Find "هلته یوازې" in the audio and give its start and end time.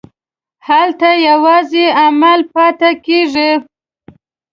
0.67-1.85